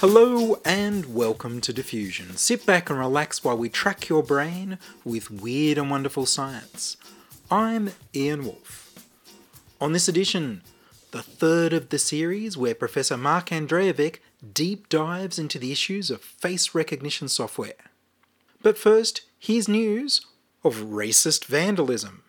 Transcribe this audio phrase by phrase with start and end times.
[0.00, 2.34] Hello and welcome to Diffusion.
[2.38, 6.96] Sit back and relax while we track your brain with weird and wonderful science.
[7.50, 8.94] I'm Ian Woolf.
[9.78, 10.62] On this edition,
[11.10, 14.20] the third of the series where Professor Mark Andrejevic
[14.54, 17.90] deep dives into the issues of face recognition software.
[18.62, 20.24] But first, here's news
[20.64, 22.22] of racist vandalism.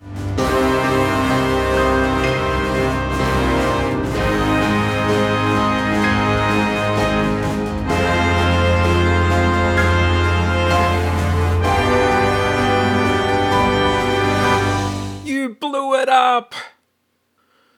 [16.31, 16.55] Up!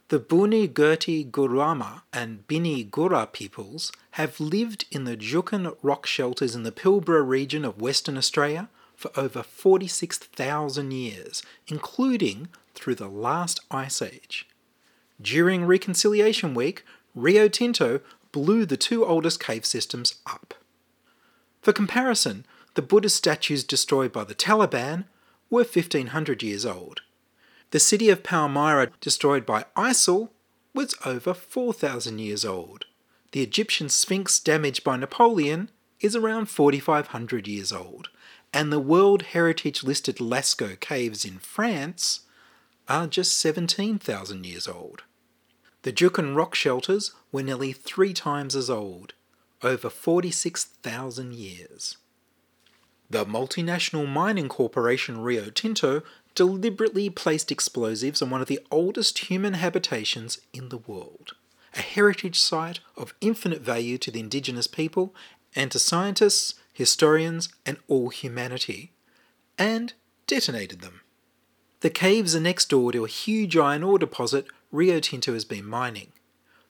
[0.09, 6.53] The Buni Gurti Gurama and Bini Gura peoples have lived in the Juukan rock shelters
[6.53, 13.59] in the Pilbara region of Western Australia for over 46,000 years, including through the last
[13.71, 14.47] ice age.
[15.19, 18.01] During Reconciliation Week, Rio Tinto
[18.31, 20.53] blew the two oldest cave systems up.
[21.63, 22.45] For comparison,
[22.75, 25.05] the Buddhist statues destroyed by the Taliban
[25.49, 27.01] were 1500 years old.
[27.73, 30.29] The city of Palmyra, destroyed by ISIL,
[30.75, 32.85] was over 4,000 years old.
[33.31, 38.09] The Egyptian Sphinx, damaged by Napoleon, is around 4,500 years old.
[38.53, 42.19] And the World Heritage listed Lascaux caves in France
[42.87, 45.01] are just 17,000 years old.
[45.81, 49.15] The Juukan rock shelters were nearly three times as old,
[49.63, 51.97] over 46,000 years.
[53.09, 56.03] The multinational mining corporation Rio Tinto
[56.35, 61.33] deliberately placed explosives on one of the oldest human habitations in the world,
[61.75, 65.13] a heritage site of infinite value to the indigenous people
[65.55, 68.91] and to scientists, historians, and all humanity,
[69.57, 69.93] and
[70.25, 71.01] detonated them.
[71.81, 75.65] The caves are next door to a huge iron ore deposit Rio Tinto has been
[75.65, 76.13] mining.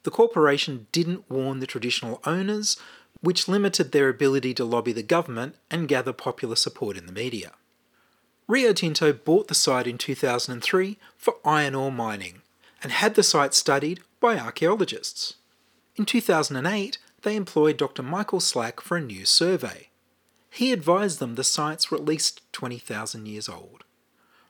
[0.03, 2.75] The corporation didn't warn the traditional owners,
[3.21, 7.53] which limited their ability to lobby the government and gather popular support in the media.
[8.47, 12.41] Rio Tinto bought the site in 2003 for iron ore mining
[12.81, 15.35] and had the site studied by archaeologists.
[15.95, 18.03] In 2008, they employed Dr.
[18.03, 19.89] Michael Slack for a new survey.
[20.49, 23.83] He advised them the sites were at least 20,000 years old.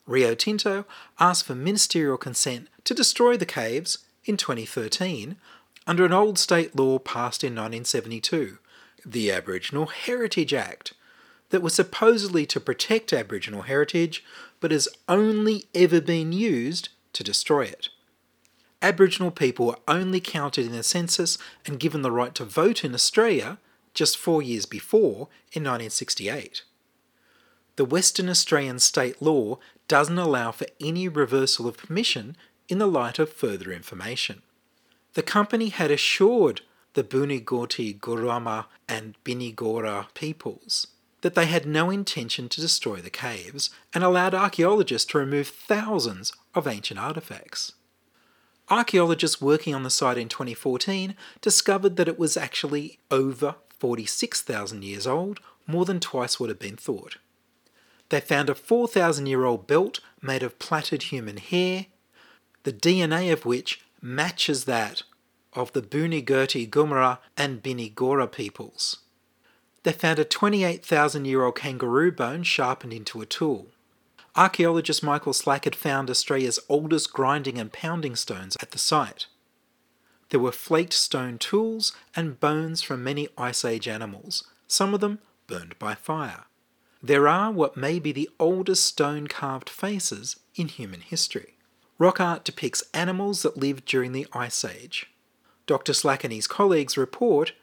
[0.05, 0.85] Rio Tinto
[1.19, 5.37] asked for ministerial consent to destroy the caves in 2013
[5.85, 8.57] under an old state law passed in 1972,
[9.05, 10.93] the Aboriginal Heritage Act,
[11.53, 14.25] that was supposedly to protect Aboriginal heritage
[14.59, 17.89] but has only ever been used to destroy it.
[18.81, 22.95] Aboriginal people were only counted in the census and given the right to vote in
[22.95, 23.59] Australia
[23.93, 26.63] just four years before in 1968.
[27.75, 32.35] The Western Australian state law doesn't allow for any reversal of permission
[32.67, 34.41] in the light of further information.
[35.13, 36.61] The company had assured
[36.93, 40.87] the Bunigorti Gurama and Binigora peoples
[41.23, 46.33] that they had no intention to destroy the caves and allowed archaeologists to remove thousands
[46.53, 47.71] of ancient artifacts.
[48.69, 55.07] Archaeologists working on the site in 2014 discovered that it was actually over 46,000 years
[55.07, 57.15] old, more than twice what had been thought.
[58.09, 61.85] They found a 4,000 year old belt made of plaited human hair,
[62.63, 65.03] the DNA of which matches that
[65.53, 69.02] of the Bunigurti Gumara and Binigora peoples.
[69.83, 73.67] They found a 28,000 year old kangaroo bone sharpened into a tool.
[74.35, 79.27] Archaeologist Michael Slack had found Australia's oldest grinding and pounding stones at the site.
[80.29, 85.19] There were flaked stone tools and bones from many Ice Age animals, some of them
[85.45, 86.45] burned by fire.
[87.03, 91.57] There are what may be the oldest stone carved faces in human history.
[91.99, 95.11] Rock art depicts animals that lived during the Ice Age.
[95.67, 95.93] Dr.
[95.93, 97.53] Slack and his colleagues' report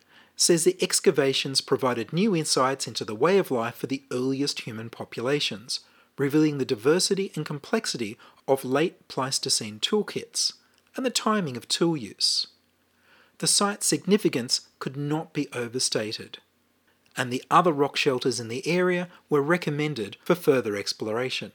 [0.40, 4.88] says the excavations provided new insights into the way of life for the earliest human
[4.88, 5.80] populations,
[6.16, 8.16] revealing the diversity and complexity
[8.48, 10.54] of late Pleistocene toolkits
[10.96, 12.46] and the timing of tool use.
[13.36, 16.38] The site's significance could not be overstated,
[17.18, 21.52] and the other rock shelters in the area were recommended for further exploration.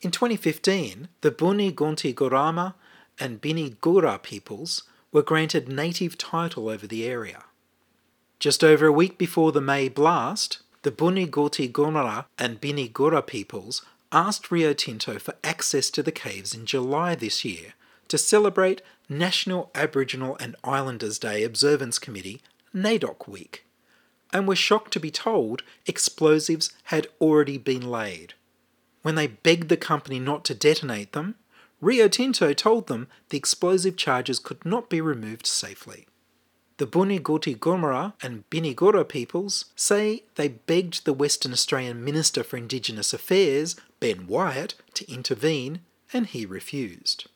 [0.00, 2.74] In 2015, the Buni Gonti Gorama
[3.20, 7.44] and Bini Gura peoples were granted native title over the area.
[8.40, 14.50] Just over a week before the May blast, the Bunigorti Gomara and Binigura peoples asked
[14.50, 17.74] Rio Tinto for access to the caves in July this year
[18.08, 22.40] to celebrate National Aboriginal and Islanders Day Observance Committee
[22.74, 23.66] NAIDOC Week,
[24.32, 28.32] and were shocked to be told explosives had already been laid.
[29.02, 31.34] When they begged the company not to detonate them,
[31.82, 36.06] Rio Tinto told them the explosive charges could not be removed safely.
[36.80, 43.12] The Buniguti Gomara and Binigura peoples say they begged the Western Australian Minister for Indigenous
[43.12, 45.82] Affairs, Ben Wyatt, to intervene,
[46.14, 47.28] and he refused.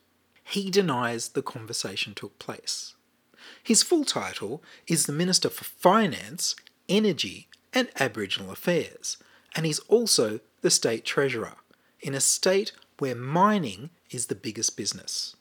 [0.43, 2.95] He denies the conversation took place.
[3.61, 6.55] His full title is the Minister for Finance,
[6.89, 9.17] Energy and Aboriginal Affairs,
[9.55, 11.57] and he's also the State Treasurer,
[12.01, 15.35] in a state where mining is the biggest business.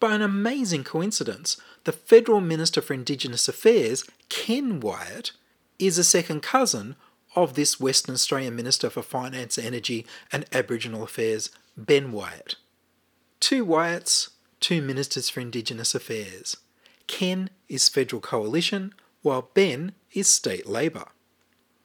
[0.00, 5.32] By an amazing coincidence, the Federal Minister for Indigenous Affairs, Ken Wyatt,
[5.78, 6.96] is a second cousin
[7.36, 12.56] of this Western Australian Minister for Finance, Energy and Aboriginal Affairs, Ben Wyatt.
[13.40, 16.56] Two Wyatts, two Ministers for Indigenous Affairs.
[17.06, 21.08] Ken is Federal Coalition, while Ben is State Labor.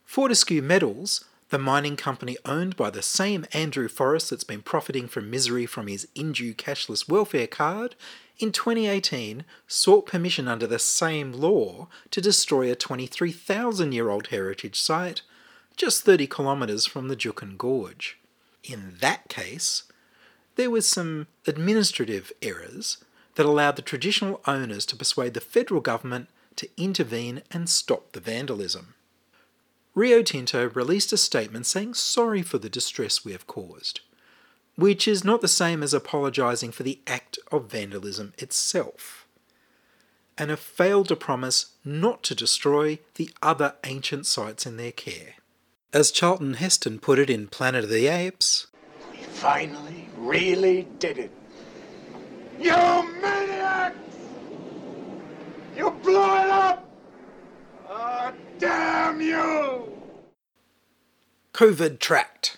[0.06, 5.30] Fortescue Metals, the mining company owned by the same Andrew Forrest that's been profiting from
[5.30, 7.96] misery from his Indue cashless welfare card,
[8.38, 14.78] in 2018 sought permission under the same law to destroy a 23,000 year old heritage
[14.78, 15.22] site
[15.78, 18.18] just 30 kilometres from the Juukan Gorge.
[18.66, 19.84] In that case,
[20.58, 22.98] there was some administrative errors
[23.36, 28.20] that allowed the traditional owners to persuade the federal government to intervene and stop the
[28.20, 28.95] vandalism.
[29.96, 34.02] Rio Tinto released a statement saying sorry for the distress we have caused,
[34.76, 39.26] which is not the same as apologising for the act of vandalism itself,
[40.38, 45.36] and have failed to promise not to destroy the other ancient sites in their care.
[45.94, 48.68] As Charlton Heston put it in Planet of the Apes,
[49.14, 51.32] We finally really did it.
[52.60, 52.74] You
[53.22, 53.98] maniacs!
[55.78, 56.85] You blew it up!
[58.58, 59.92] Damn you!
[61.54, 62.58] COVID tracked.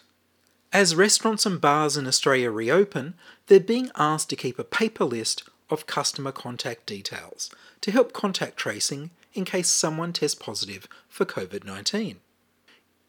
[0.74, 3.14] As restaurants and bars in Australia reopen,
[3.48, 7.50] they're being asked to keep a paper list of customer contact details
[7.82, 12.18] to help contact tracing in case someone tests positive for COVID 19.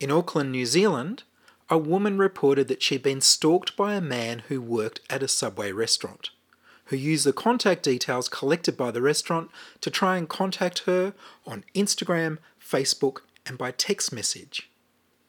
[0.00, 1.24] In Auckland, New Zealand,
[1.70, 5.72] a woman reported that she'd been stalked by a man who worked at a subway
[5.72, 6.30] restaurant,
[6.88, 9.50] who used the contact details collected by the restaurant
[9.80, 11.14] to try and contact her
[11.46, 14.70] on Instagram, Facebook, and by text message.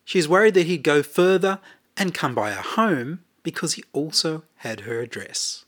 [0.06, 1.60] She's worried that he'd go further
[1.96, 5.66] and come by her home because he also had her address.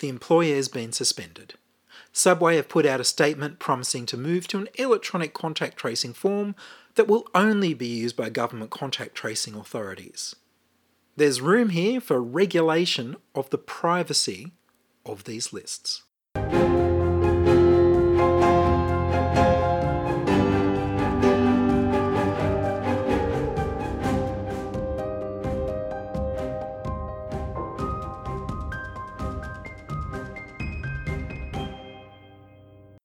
[0.00, 1.54] The employer has been suspended.
[2.12, 6.54] Subway have put out a statement promising to move to an electronic contact tracing form
[6.94, 10.34] that will only be used by government contact tracing authorities.
[11.16, 14.52] There's room here for regulation of the privacy
[15.04, 16.02] of these lists.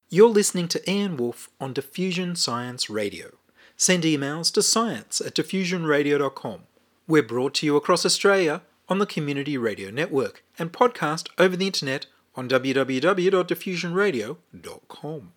[0.09, 3.35] You're listening to Ian Woolf on Diffusion Science Radio.
[3.75, 6.61] Send emails to science at diffusionradio.com.
[7.07, 11.67] We're brought to you across Australia on the Community Radio Network and podcast over the
[11.67, 15.31] internet on www.diffusionradio.com.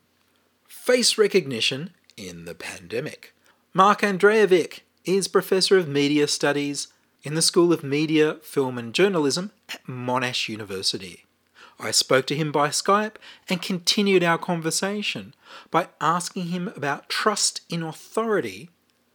[0.68, 3.34] Face recognition in the pandemic.
[3.72, 6.88] Mark Andrejevic is Professor of Media Studies
[7.22, 11.24] in the School of Media, Film and Journalism at Monash University.
[11.78, 13.16] I spoke to him by Skype
[13.48, 15.34] and continued our conversation
[15.70, 18.70] by asking him about trust in authority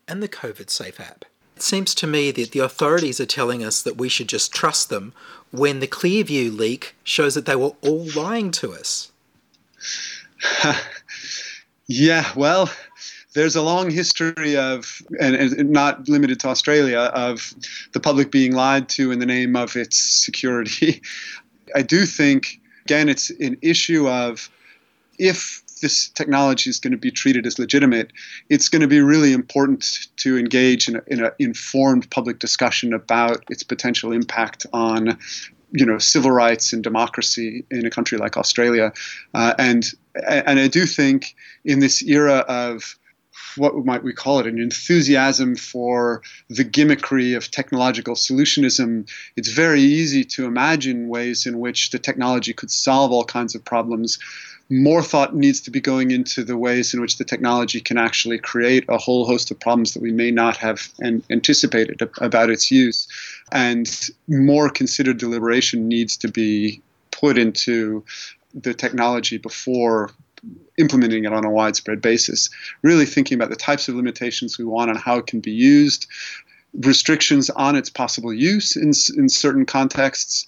[0.07, 1.25] and the COVID Safe app.
[1.55, 4.89] It seems to me that the authorities are telling us that we should just trust
[4.89, 5.13] them
[5.51, 9.11] when the Clearview leak shows that they were all lying to us.
[11.87, 12.69] yeah, well,
[13.33, 17.53] there's a long history of, and, and, not limited to Australia, of
[17.93, 21.01] the public being lied to in the name of its security.
[21.75, 24.49] I do think, again, it's an issue of
[25.17, 28.11] if this technology is going to be treated as legitimate,
[28.49, 33.61] it's going to be really important to engage in an informed public discussion about its
[33.61, 35.15] potential impact on
[35.71, 38.91] you know civil rights and democracy in a country like Australia,
[39.35, 39.91] uh, and
[40.27, 42.97] and I do think in this era of
[43.57, 49.81] what might we call it an enthusiasm for the gimmickry of technological solutionism it's very
[49.81, 54.19] easy to imagine ways in which the technology could solve all kinds of problems
[54.69, 58.39] more thought needs to be going into the ways in which the technology can actually
[58.39, 62.71] create a whole host of problems that we may not have an- anticipated about its
[62.71, 63.07] use.
[63.51, 63.87] And
[64.27, 66.81] more considered deliberation needs to be
[67.11, 68.03] put into
[68.53, 70.11] the technology before
[70.77, 72.49] implementing it on a widespread basis.
[72.81, 76.07] Really thinking about the types of limitations we want and how it can be used,
[76.73, 80.47] restrictions on its possible use in, in certain contexts,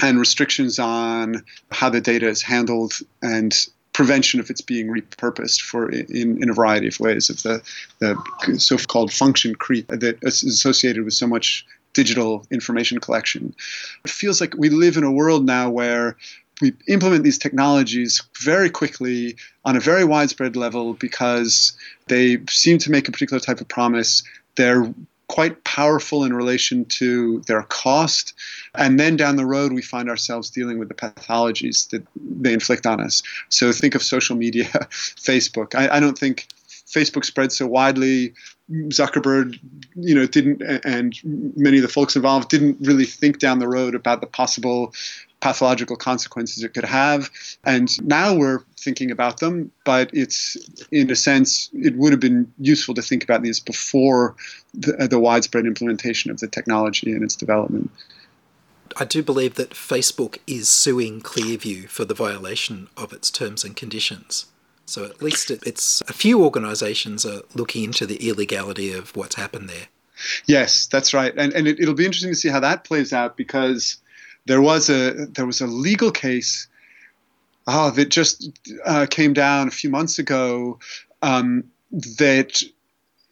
[0.00, 5.88] and restrictions on how the data is handled and prevention of its being repurposed for
[5.88, 7.62] in, in a variety of ways of the,
[7.98, 13.54] the so-called function creep that is associated with so much digital information collection.
[14.04, 16.18] It feels like we live in a world now where
[16.60, 21.72] we implement these technologies very quickly on a very widespread level because
[22.08, 24.22] they seem to make a particular type of promise.
[24.56, 24.92] They're
[25.28, 28.32] quite powerful in relation to their cost.
[28.74, 32.86] And then down the road, we find ourselves dealing with the pathologies that they inflict
[32.86, 33.22] on us.
[33.48, 35.74] So think of social media, Facebook.
[35.74, 36.46] I, I don't think
[36.86, 38.34] Facebook spread so widely.
[38.70, 39.58] Zuckerberg,
[39.94, 41.14] you know, didn't, and
[41.56, 44.92] many of the folks involved didn't really think down the road about the possible
[45.46, 47.30] pathological consequences it could have.
[47.62, 50.56] And now we're thinking about them, but it's,
[50.90, 54.34] in a sense, it would have been useful to think about these before
[54.74, 57.92] the, uh, the widespread implementation of the technology and its development.
[58.96, 63.76] I do believe that Facebook is suing Clearview for the violation of its terms and
[63.76, 64.46] conditions.
[64.84, 69.36] So at least it, it's a few organisations are looking into the illegality of what's
[69.36, 69.86] happened there.
[70.46, 73.36] Yes, that's right, and and it, it'll be interesting to see how that plays out
[73.36, 73.98] because
[74.46, 76.68] there was a there was a legal case
[77.66, 78.50] oh, that just
[78.84, 80.78] uh, came down a few months ago
[81.22, 82.62] um, that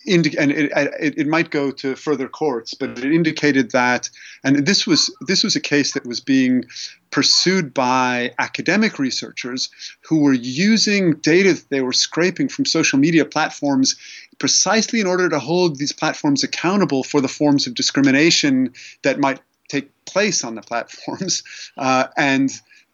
[0.07, 4.11] indi- and it, it, it, might go to further courts, but it indicated that,
[4.43, 6.65] and this was this was a case that was being
[7.11, 9.69] pursued by academic researchers
[10.03, 13.97] who were using data that they were scraping from social media platforms
[14.39, 19.41] precisely in order to hold these platforms accountable for the forms of discrimination that might
[19.69, 21.43] take place on the platforms.
[21.77, 22.51] Uh, and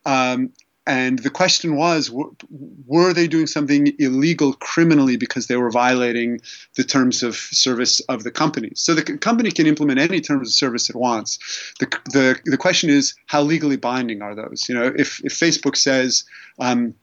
[0.07, 0.53] um,
[0.87, 6.41] and the question was, were they doing something illegal criminally because they were violating
[6.77, 8.73] the terms of service of the company?
[8.75, 11.39] So the company can implement any terms of service it wants.
[11.79, 14.69] The, the, the question is, how legally binding are those?
[14.69, 16.25] You know, if, if Facebook says,
[16.59, 16.95] um,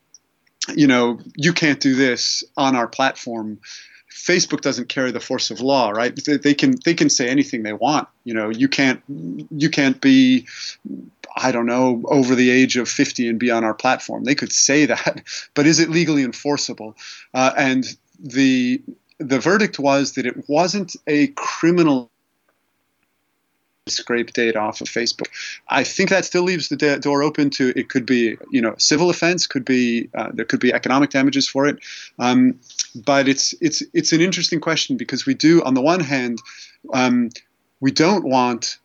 [0.75, 3.59] you know, you can't do this on our platform,
[4.11, 6.17] Facebook doesn't carry the force of law, right?
[6.25, 8.07] They can they can say anything they want.
[8.23, 10.47] You know, you can't you can't be
[11.35, 14.23] I don't know over the age of 50 and be on our platform.
[14.23, 15.23] They could say that,
[15.53, 16.95] but is it legally enforceable?
[17.33, 17.85] Uh, and
[18.19, 18.81] the
[19.19, 22.11] the verdict was that it wasn't a criminal
[23.87, 25.27] scrape data off of Facebook.
[25.69, 29.09] I think that still leaves the door open to it could be you know civil
[29.09, 31.79] offense, could be uh, there could be economic damages for it.
[32.19, 32.59] Um,
[32.96, 36.41] but it's it's it's an interesting question because we do on the one hand
[36.94, 37.29] um,
[37.79, 38.77] we don't want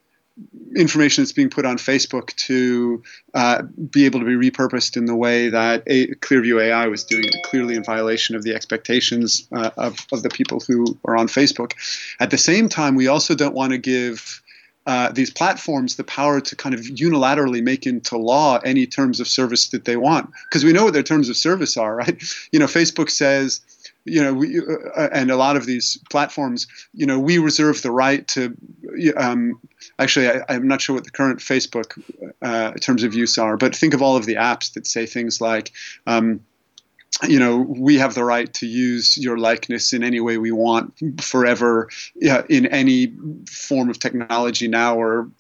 [0.77, 3.03] information that's being put on Facebook to
[3.35, 7.25] uh, be able to be repurposed in the way that a, Clearview AI was doing
[7.25, 11.29] it, clearly in violation of the expectations uh, of, of the people who are on
[11.29, 11.73] Facebook.
[12.19, 14.43] At the same time, we also don't want to give
[14.87, 19.29] uh, these platforms the power to kind of unilaterally make into law any terms of
[19.29, 22.59] service that they want because we know what their terms of service are right you
[22.59, 23.61] know facebook says
[24.05, 27.91] you know we, uh, and a lot of these platforms you know we reserve the
[27.91, 28.57] right to
[29.17, 29.61] um,
[29.99, 32.03] actually I, am not sure what the current facebook
[32.43, 35.41] uh, terms of use are but think of all of the apps that say things
[35.41, 35.73] like
[36.07, 36.41] um,
[37.29, 40.95] you know, we have the right to use your likeness in any way we want
[41.21, 43.13] forever yeah, in any
[43.49, 45.31] form of technology now or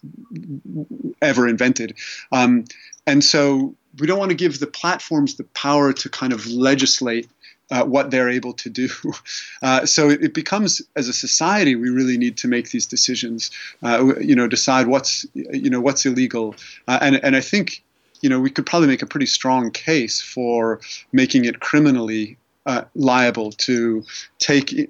[1.21, 1.97] ever invented.
[2.31, 2.64] Um,
[3.07, 7.28] and so we don't want to give the platforms the power to kind of legislate
[7.71, 8.88] uh, what they're able to do.
[9.62, 13.49] Uh, so it, it, becomes, as a society, we really need to make these decisions.
[13.81, 16.57] Uh, you know, decide what's you know what's illegal,
[16.88, 17.85] uh, and and I think
[18.23, 20.81] you know, we could probably make a pretty strong case for
[21.12, 24.04] making it criminally uh, liable to
[24.38, 24.88] take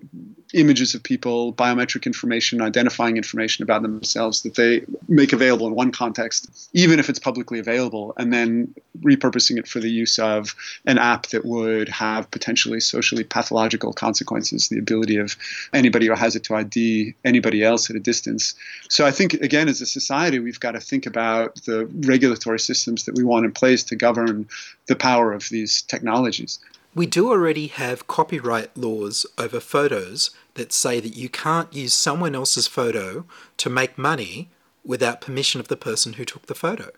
[0.54, 5.90] images of people, biometric information, identifying information about themselves that they make available in one
[5.90, 10.54] context, even if it's publicly available, and then repurposing it for the use of
[10.86, 15.36] an app that would have potentially socially pathological consequences, the ability of
[15.72, 18.54] anybody who has it to ID anybody else at a distance.
[18.88, 23.04] So I think, again, as a society, we've got to think about the regulatory systems
[23.06, 24.46] that we want in place to govern
[24.86, 26.58] the power of these technologies.
[26.94, 32.34] We do already have copyright laws over photos that say that you can't use someone
[32.34, 33.24] else's photo
[33.56, 34.50] to make money
[34.84, 36.90] without permission of the person who took the photo.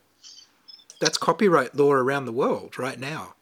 [1.00, 3.34] That's copyright law around the world right now.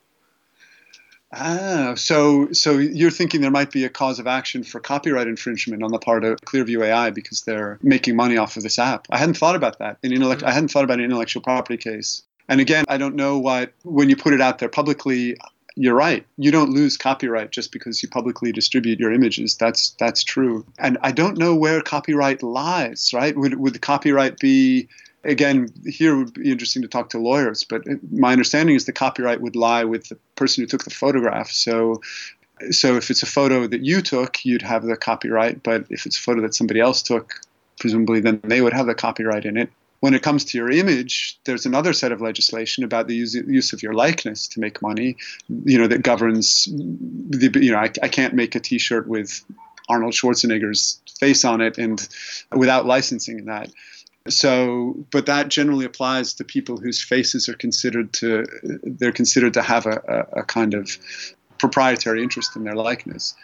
[1.34, 5.82] Ah, so so you're thinking there might be a cause of action for copyright infringement
[5.82, 9.06] on the part of Clearview AI because they're making money off of this app.
[9.10, 9.96] I hadn't thought about that.
[10.02, 12.22] In intellect, I hadn't thought about an intellectual property case.
[12.48, 15.38] And again, I don't know what when you put it out there publicly.
[15.74, 16.26] You're right.
[16.36, 19.56] You don't lose copyright just because you publicly distribute your images.
[19.56, 20.66] That's that's true.
[20.78, 23.12] And I don't know where copyright lies.
[23.14, 23.36] Right?
[23.36, 24.88] Would would the copyright be
[25.24, 29.40] again, here would be interesting to talk to lawyers, but my understanding is the copyright
[29.40, 31.50] would lie with the person who took the photograph.
[31.50, 32.02] So,
[32.70, 36.18] so if it's a photo that you took, you'd have the copyright, but if it's
[36.18, 37.34] a photo that somebody else took,
[37.78, 39.70] presumably then they would have the copyright in it.
[40.02, 43.72] When it comes to your image, there's another set of legislation about the use, use
[43.72, 45.16] of your likeness to make money,
[45.64, 49.44] you know, that governs the, you know, I, I can't make a T-shirt with
[49.88, 52.04] Arnold Schwarzenegger's face on it and
[52.50, 53.70] without licensing that.
[54.28, 58.44] So, but that generally applies to people whose faces are considered to
[58.82, 60.98] they're considered to have a, a, a kind of
[61.58, 63.36] proprietary interest in their likeness.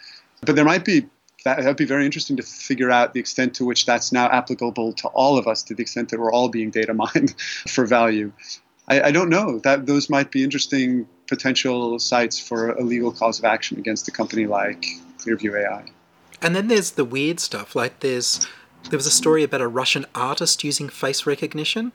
[0.44, 1.06] But there might be
[1.44, 4.92] that would be very interesting to figure out the extent to which that's now applicable
[4.94, 7.34] to all of us, to the extent that we're all being data mined
[7.68, 8.32] for value.
[8.88, 13.38] I, I don't know that those might be interesting potential sites for a legal cause
[13.38, 14.86] of action against a company like
[15.18, 15.84] Clearview AI.
[16.40, 18.46] And then there's the weird stuff, like there's
[18.90, 21.92] there was a story about a Russian artist using face recognition.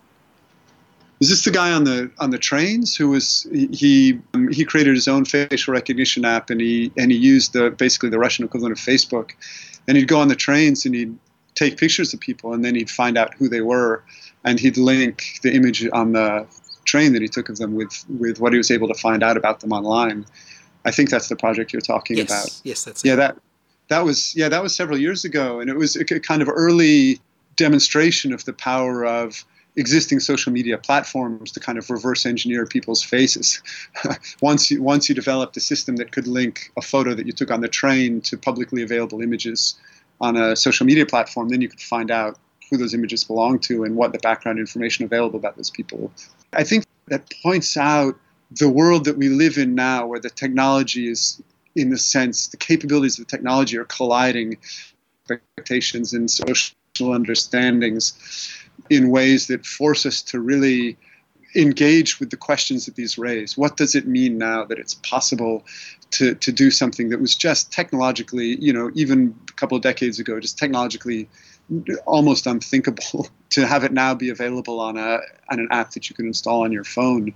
[1.19, 4.95] Is this the guy on the on the trains who was he um, he created
[4.95, 8.77] his own facial recognition app and he and he used the basically the Russian equivalent
[8.77, 9.31] of Facebook,
[9.87, 11.17] and he'd go on the trains and he'd
[11.55, 14.03] take pictures of people and then he'd find out who they were,
[14.43, 16.45] and he'd link the image on the
[16.85, 19.37] train that he took of them with with what he was able to find out
[19.37, 20.25] about them online.
[20.85, 22.27] I think that's the project you're talking yes.
[22.27, 22.61] about.
[22.63, 23.13] Yes, that's yeah.
[23.13, 23.17] It.
[23.17, 23.37] That
[23.87, 27.19] that was yeah that was several years ago, and it was a kind of early
[27.55, 33.01] demonstration of the power of existing social media platforms to kind of reverse engineer people's
[33.01, 33.61] faces.
[34.41, 37.51] once you once you developed a system that could link a photo that you took
[37.51, 39.75] on the train to publicly available images
[40.21, 42.37] on a social media platform, then you could find out
[42.69, 46.11] who those images belong to and what the background information available about those people.
[46.53, 48.15] I think that points out
[48.51, 51.41] the world that we live in now, where the technology is
[51.75, 54.57] in the sense the capabilities of the technology are colliding
[55.29, 58.13] expectations and social understandings
[58.89, 60.97] in ways that force us to really
[61.55, 63.57] engage with the questions that these raise.
[63.57, 65.63] What does it mean now that it's possible
[66.11, 70.19] to, to do something that was just technologically, you know, even a couple of decades
[70.19, 71.29] ago, just technologically
[72.05, 76.15] almost unthinkable to have it now be available on a on an app that you
[76.15, 77.33] can install on your phone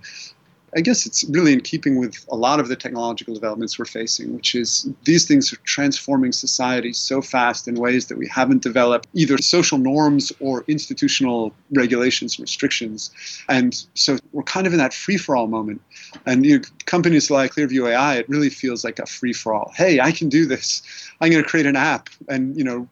[0.76, 4.34] I guess it's really in keeping with a lot of the technological developments we're facing,
[4.34, 9.08] which is these things are transforming society so fast in ways that we haven't developed
[9.14, 13.10] either social norms or institutional regulations and restrictions.
[13.48, 15.80] And so we're kind of in that free for all moment.
[16.26, 19.72] And you know, companies like Clearview AI, it really feels like a free for all.
[19.74, 20.82] Hey, I can do this.
[21.20, 22.88] I'm going to create an app and you know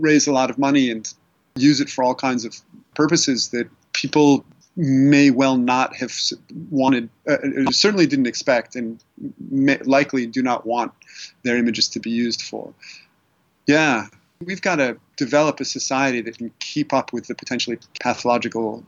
[0.00, 1.12] raise a lot of money and
[1.56, 2.56] use it for all kinds of
[2.94, 4.44] purposes that people
[4.80, 6.12] may well not have
[6.70, 9.02] wanted, uh, uh, certainly didn't expect, and
[9.50, 10.92] may, likely do not want
[11.42, 12.72] their images to be used for.
[13.66, 14.06] Yeah,
[14.40, 18.82] we've got to develop a society that can keep up with the potentially pathological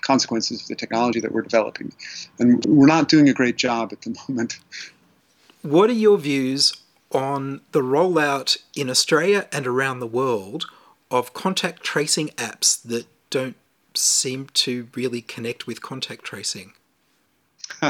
[0.00, 1.92] consequences of the technology that we're developing.
[2.40, 4.58] And we're not doing a great job at the moment.
[5.62, 6.74] What are your views
[7.12, 10.66] on the rollout in Australia and around the world
[11.12, 13.54] of contact tracing apps that don't
[13.94, 16.72] seem to really connect with contact tracing.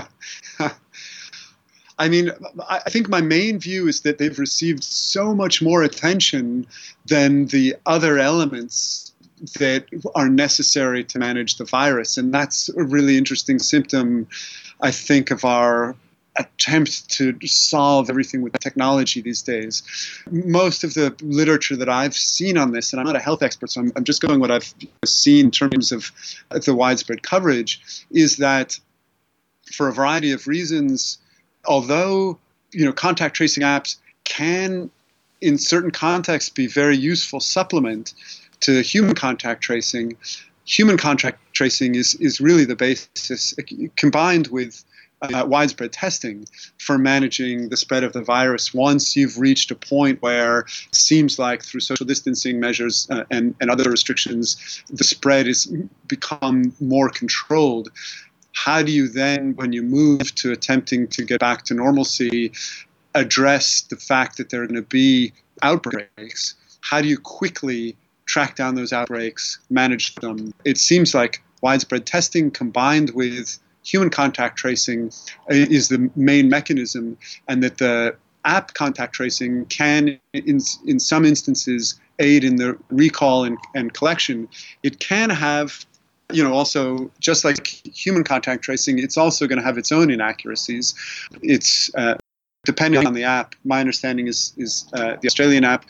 [1.98, 2.30] I mean,
[2.68, 6.66] I think my main view is that they've received so much more attention
[7.06, 9.12] than the other elements
[9.58, 12.16] that are necessary to manage the virus.
[12.16, 14.26] And that's a really interesting symptom,
[14.80, 15.94] I think, of our
[16.36, 19.82] attempt to solve everything with technology these days.
[20.30, 23.70] Most of the literature that I've seen on this, and I'm not a health expert,
[23.70, 26.10] so I'm, I'm just going what I've seen in terms of
[26.50, 28.78] the widespread coverage, is that
[29.72, 31.18] for a variety of reasons,
[31.66, 32.38] although
[32.72, 34.90] you know contact tracing apps can
[35.40, 38.14] in certain contexts be very useful supplement
[38.60, 40.16] to human contact tracing
[40.64, 43.54] human contact tracing is, is really the basis
[43.96, 44.84] combined with
[45.22, 46.46] uh, widespread testing
[46.78, 51.38] for managing the spread of the virus once you've reached a point where it seems
[51.38, 55.72] like through social distancing measures uh, and, and other restrictions, the spread has
[56.06, 57.88] become more controlled.
[58.52, 62.52] How do you then, when you move to attempting to get back to normalcy,
[63.14, 65.32] address the fact that there are going to be
[65.62, 66.54] outbreaks?
[66.80, 70.52] How do you quickly track down those outbreaks, manage them?
[70.64, 75.10] It seems like widespread testing combined with human contact tracing
[75.48, 77.16] is the main mechanism,
[77.48, 83.44] and that the app contact tracing can, in, in some instances, aid in the recall
[83.44, 84.48] and, and collection.
[84.82, 85.86] It can have
[86.32, 90.10] you know, also just like human contact tracing, it's also going to have its own
[90.10, 90.94] inaccuracies.
[91.42, 92.16] It's uh,
[92.64, 93.54] depending on the app.
[93.64, 95.84] My understanding is is uh, the Australian app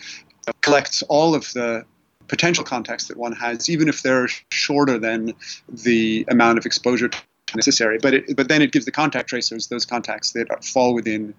[0.61, 1.85] collects all of the
[2.29, 5.35] potential contacts that one has, even if they're shorter than
[5.69, 7.11] the amount of exposure
[7.55, 7.99] necessary.
[8.01, 11.35] But it, but then it gives the contact tracers those contacts that fall within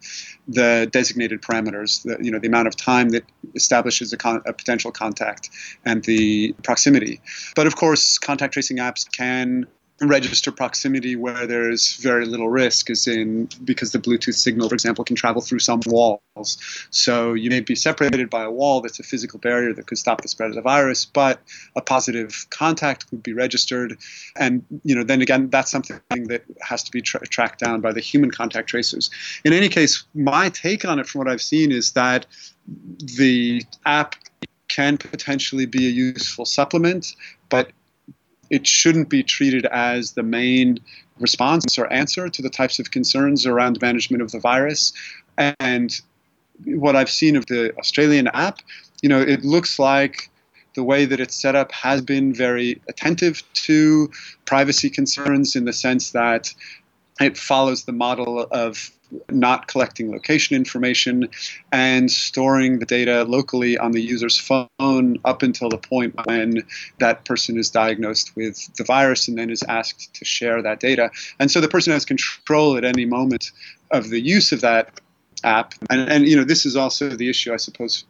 [0.47, 2.03] the designated parameters.
[2.03, 3.23] The, you know the amount of time that
[3.55, 5.49] establishes a, con, a potential contact
[5.85, 7.21] and the proximity.
[7.55, 9.67] But of course, contact tracing apps can
[10.01, 15.03] register proximity where there's very little risk, is in because the Bluetooth signal, for example,
[15.03, 16.57] can travel through some walls.
[16.89, 20.21] So you may be separated by a wall that's a physical barrier that could stop
[20.21, 21.41] the spread of the virus, but
[21.75, 23.97] a positive contact would be registered.
[24.35, 27.91] And you know, then again, that's something that has to be tra- tracked down by
[27.91, 29.09] the human contact tracers.
[29.45, 32.25] In any case, my take on it, from what I've seen, is that
[33.17, 34.15] the app
[34.69, 37.15] can potentially be a useful supplement,
[37.49, 37.71] but
[38.53, 40.77] it shouldn't be treated as the main
[41.19, 44.93] response or answer to the types of concerns around management of the virus.
[45.57, 45.91] And
[46.65, 48.59] what I've seen of the Australian app,
[49.01, 50.29] you know, it looks like
[50.75, 54.11] the way that it's set up has been very attentive to
[54.45, 56.53] privacy concerns in the sense that
[57.19, 58.91] it follows the model of
[59.29, 61.29] not collecting location information
[61.71, 66.63] and storing the data locally on the user's phone up until the point when
[66.99, 71.11] that person is diagnosed with the virus and then is asked to share that data.
[71.39, 73.51] And so the person has control at any moment
[73.91, 74.99] of the use of that
[75.43, 75.73] app.
[75.89, 78.05] And, and you know, this is also the issue, I suppose,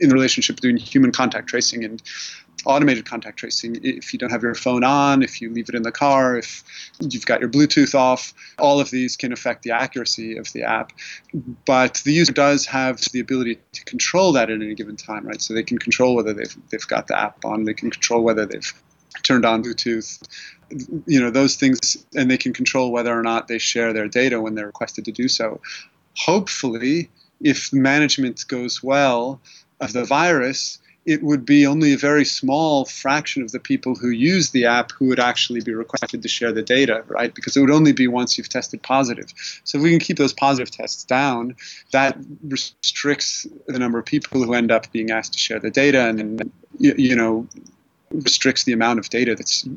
[0.00, 2.02] in the relationship between human contact tracing and
[2.66, 3.76] automated contact tracing.
[3.82, 6.62] If you don't have your phone on, if you leave it in the car, if
[7.00, 10.92] you've got your Bluetooth off, all of these can affect the accuracy of the app.
[11.66, 15.40] But the user does have the ability to control that at any given time, right?
[15.40, 18.46] So they can control whether they've, they've got the app on, they can control whether
[18.46, 18.72] they've
[19.22, 20.22] turned on Bluetooth,
[21.06, 24.40] you know, those things, and they can control whether or not they share their data
[24.40, 25.60] when they're requested to do so.
[26.16, 29.40] Hopefully, if management goes well
[29.80, 30.78] of the virus,
[31.10, 34.92] it would be only a very small fraction of the people who use the app
[34.92, 37.34] who would actually be requested to share the data, right?
[37.34, 39.26] Because it would only be once you've tested positive.
[39.64, 41.56] So if we can keep those positive tests down,
[41.90, 46.08] that restricts the number of people who end up being asked to share the data
[46.08, 47.44] and, you know,
[48.12, 49.68] restricts the amount of data that's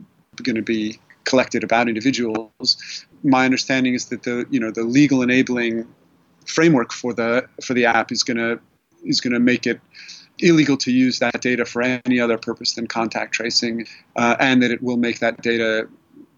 [0.43, 3.07] going to be collected about individuals.
[3.23, 5.87] My understanding is that the, you know, the legal enabling
[6.45, 8.59] framework for the for the app is going to
[9.03, 9.79] is going to make it
[10.39, 14.71] illegal to use that data for any other purpose than contact tracing, uh, and that
[14.71, 15.87] it will make that data,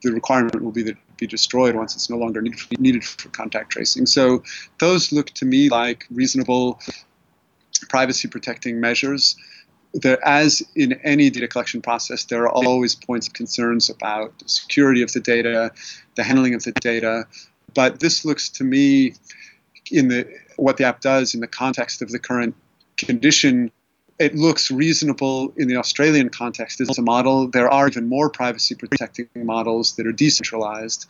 [0.04, 3.72] the requirement will be that be destroyed once it's no longer need, needed for contact
[3.72, 4.06] tracing.
[4.06, 4.44] So
[4.80, 6.80] those look to me like reasonable
[7.90, 9.36] privacy protecting measures.
[9.94, 14.50] There, as in any data collection process, there are always points of concerns about the
[14.50, 15.72] security of the data,
[16.16, 17.26] the handling of the data.
[17.74, 19.14] But this looks to me,
[19.92, 20.28] in the
[20.58, 22.56] what the app does in the context of the current
[22.98, 23.72] condition
[24.18, 27.48] it looks reasonable in the Australian context as a model.
[27.48, 31.06] There are even more privacy protecting models that are decentralized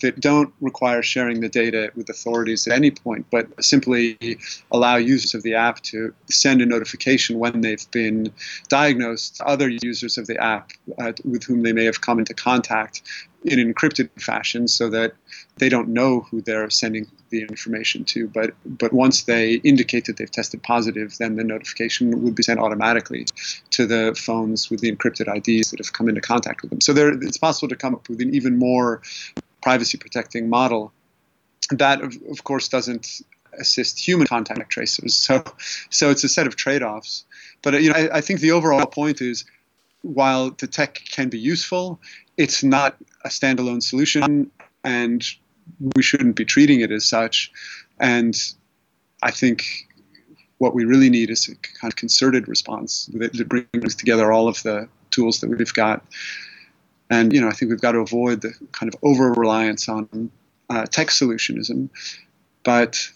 [0.00, 4.38] that don't require sharing the data with authorities at any point, but simply
[4.70, 8.32] allow users of the app to send a notification when they've been
[8.68, 12.32] diagnosed to other users of the app uh, with whom they may have come into
[12.32, 13.02] contact
[13.46, 15.14] in encrypted fashion so that
[15.56, 18.28] they don't know who they're sending the information to.
[18.28, 22.60] But but once they indicate that they've tested positive, then the notification would be sent
[22.60, 23.26] automatically
[23.70, 26.80] to the phones with the encrypted IDs that have come into contact with them.
[26.80, 29.02] So there, it's possible to come up with an even more
[29.62, 30.92] privacy protecting model.
[31.70, 33.22] That of, of course doesn't
[33.58, 35.14] assist human contact tracers.
[35.14, 35.44] So
[35.90, 37.24] so it's a set of trade-offs.
[37.62, 39.44] But you know, I, I think the overall point is
[40.02, 42.00] while the tech can be useful,
[42.36, 44.50] it's not a standalone solution,
[44.84, 45.24] and
[45.94, 47.50] we shouldn't be treating it as such.
[47.98, 48.36] And
[49.22, 49.86] I think
[50.58, 54.62] what we really need is a kind of concerted response that brings together all of
[54.62, 56.04] the tools that we've got.
[57.10, 60.30] And you know, I think we've got to avoid the kind of over reliance on
[60.70, 61.88] uh, tech solutionism.
[62.62, 63.08] But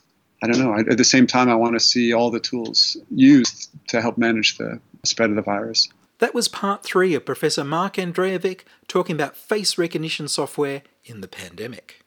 [0.43, 0.79] I don't know.
[0.79, 4.59] At the same time, I want to see all the tools used to help manage
[4.59, 5.88] the spread of the virus.
[6.21, 11.29] That was part three of Professor Mark Andrejevic talking about face recognition software in the
[11.29, 12.05] pandemic.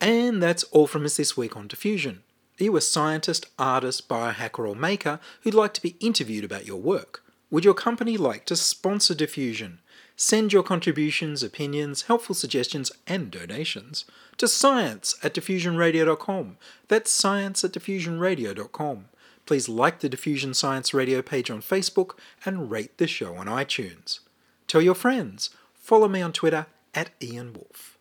[0.00, 2.22] And that's all from us this week on Diffusion.
[2.58, 6.80] Are you a scientist, artist, biohacker, or maker who'd like to be interviewed about your
[6.80, 7.22] work?
[7.50, 9.80] Would your company like to sponsor Diffusion?
[10.16, 14.06] Send your contributions, opinions, helpful suggestions, and donations
[14.38, 16.56] to science at diffusionradio.com.
[16.88, 19.09] That's science at diffusionradio.com.
[19.50, 22.12] Please like the Diffusion Science Radio page on Facebook
[22.44, 24.20] and rate the show on iTunes.
[24.68, 25.50] Tell your friends.
[25.74, 27.98] Follow me on Twitter at Ian Woolf.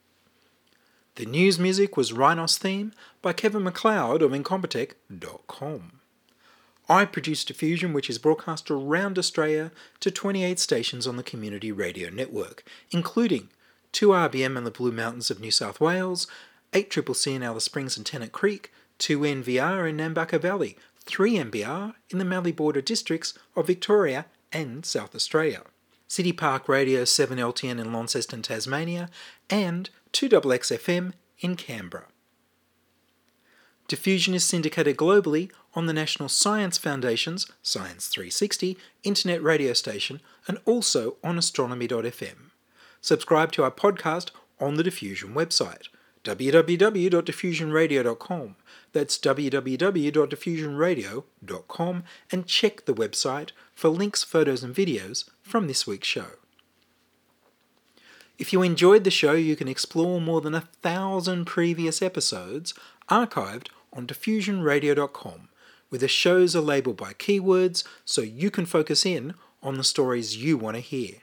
[1.15, 5.99] The news music was Rhinos theme by Kevin MacLeod of Incompetech.com.
[6.87, 12.11] I produce Diffusion, which is broadcast around Australia to 28 stations on the Community Radio
[12.11, 13.49] Network, including
[13.93, 16.27] 2RBM in the Blue Mountains of New South Wales,
[16.73, 20.77] 8CCC in Alice Springs and Tennant Creek, 2NVR in Nambucca Valley,
[21.09, 25.63] 3MBR in the Mallee Border districts of Victoria and South Australia,
[26.07, 29.09] City Park Radio 7LTN in Launceston, Tasmania,
[29.49, 32.05] and 2XXFM in Canberra.
[33.87, 40.59] Diffusion is syndicated globally on the National Science Foundation's Science 360 internet radio station and
[40.65, 42.51] also on astronomy.fm.
[43.01, 45.87] Subscribe to our podcast on the Diffusion website
[46.23, 48.55] www.diffusionradio.com.
[48.91, 56.27] That's www.diffusionradio.com and check the website for links, photos, and videos from this week's show.
[58.37, 62.73] If you enjoyed the show, you can explore more than a thousand previous episodes
[63.09, 65.49] archived on diffusionradio.com,
[65.89, 70.37] where the shows are labeled by keywords so you can focus in on the stories
[70.37, 71.15] you want to hear.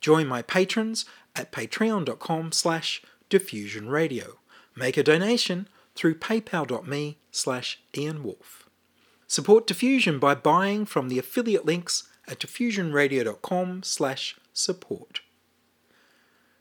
[0.00, 1.04] Join my patrons
[1.36, 4.36] at patreon.com slash diffusionradio.
[4.74, 5.68] Make a donation
[6.00, 8.64] through paypal.me slash ianwolf.
[9.26, 15.20] Support Diffusion by buying from the affiliate links at diffusionradio.com slash support.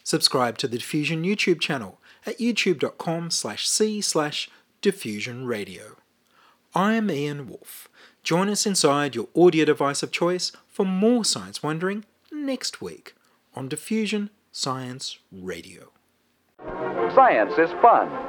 [0.03, 4.49] Subscribe to the Diffusion YouTube channel at youtube.com slash c slash
[4.81, 5.95] diffusion radio.
[6.75, 7.87] I am Ian Woolf.
[8.23, 13.15] Join us inside your audio device of choice for more science wondering next week
[13.55, 15.93] on Diffusion Science Radio.
[17.15, 18.28] Science is fun.